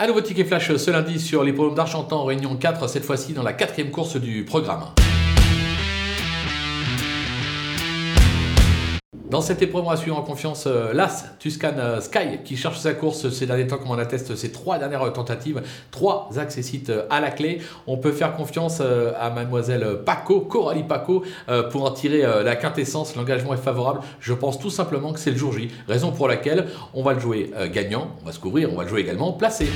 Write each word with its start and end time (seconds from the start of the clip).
Un 0.00 0.06
nouveau 0.06 0.20
ticket 0.20 0.44
flash 0.44 0.76
ce 0.76 0.90
lundi 0.92 1.18
sur 1.18 1.42
l'hippodrome 1.42 1.74
d'Argentan, 1.74 2.24
Réunion 2.24 2.54
4, 2.54 2.88
cette 2.88 3.04
fois-ci 3.04 3.32
dans 3.32 3.42
la 3.42 3.52
quatrième 3.52 3.90
course 3.90 4.14
du 4.14 4.44
programme. 4.44 4.84
Dans 9.30 9.42
cette 9.42 9.60
épreuve, 9.60 9.84
on 9.84 9.90
va 9.90 9.96
suivre 9.96 10.16
en 10.16 10.22
confiance 10.22 10.64
euh, 10.66 10.94
l'As 10.94 11.26
Tuscan 11.38 11.74
euh, 11.76 12.00
Sky 12.00 12.38
qui 12.44 12.56
cherche 12.56 12.78
sa 12.78 12.94
course 12.94 13.28
ces 13.28 13.44
derniers 13.44 13.66
temps, 13.66 13.76
comme 13.76 13.90
on 13.90 13.98
atteste 13.98 14.34
ses 14.36 14.52
trois 14.52 14.78
dernières 14.78 15.12
tentatives, 15.12 15.60
trois 15.90 16.30
accessites 16.38 16.88
euh, 16.88 17.06
à 17.10 17.20
la 17.20 17.30
clé. 17.30 17.60
On 17.86 17.98
peut 17.98 18.12
faire 18.12 18.34
confiance 18.34 18.80
à 18.80 19.30
mademoiselle 19.30 19.98
Paco, 20.06 20.40
Coralie 20.40 20.82
Paco, 20.82 21.24
pour 21.70 21.84
en 21.84 21.90
tirer 21.90 22.22
la 22.42 22.56
quintessence. 22.56 23.16
L'engagement 23.16 23.54
est 23.54 23.58
favorable. 23.58 24.00
Je 24.20 24.32
pense 24.32 24.58
tout 24.58 24.70
simplement 24.70 25.12
que 25.12 25.20
c'est 25.20 25.30
le 25.30 25.36
jour 25.36 25.52
J, 25.52 25.70
raison 25.88 26.12
pour 26.12 26.28
laquelle 26.28 26.66
on 26.94 27.02
va 27.02 27.14
le 27.14 27.20
jouer 27.20 27.50
gagnant, 27.72 28.10
on 28.22 28.26
va 28.26 28.32
se 28.32 28.38
couvrir, 28.38 28.72
on 28.72 28.76
va 28.76 28.84
le 28.84 28.88
jouer 28.88 29.00
également 29.00 29.32
placé. 29.32 29.68